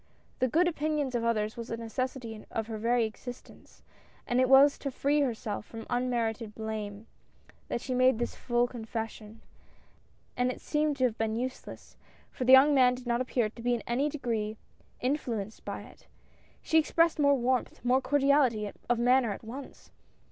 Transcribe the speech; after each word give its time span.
The 0.39 0.47
good 0.47 0.67
opinions 0.67 1.13
of 1.13 1.23
others 1.23 1.55
was 1.55 1.69
a 1.69 1.77
necessity 1.77 2.43
of 2.49 2.65
her 2.65 2.79
very 2.79 3.05
existence, 3.05 3.83
and 4.25 4.39
it 4.41 4.49
was 4.49 4.79
to 4.79 4.89
free 4.89 5.21
her 5.21 5.35
self 5.35 5.63
from 5.63 5.85
unmerited 5.91 6.55
blame, 6.55 7.05
that 7.67 7.81
she 7.81 7.93
had 7.93 7.99
made 7.99 8.17
this 8.17 8.33
full 8.35 8.65
confession, 8.65 9.41
and 10.35 10.49
it 10.51 10.59
seemed 10.59 10.97
to 10.97 11.03
have 11.03 11.19
been 11.19 11.35
useless, 11.35 11.97
for 12.31 12.45
the 12.45 12.51
young 12.51 12.73
man 12.73 12.95
did 12.95 13.05
not 13.05 13.21
appear 13.21 13.47
to 13.49 13.61
be 13.61 13.75
in 13.75 13.83
any 13.85 14.09
degree 14.09 14.57
influ 15.03 15.45
enced 15.45 15.63
by 15.65 15.83
it. 15.83 16.07
She 16.63 16.79
expected 16.79 17.21
more 17.21 17.35
warmth, 17.37 17.85
more 17.85 18.01
cordi 18.01 18.29
ality 18.33 18.73
of 18.89 18.97
manner 18.97 19.31
at 19.33 19.43
once. 19.43 19.91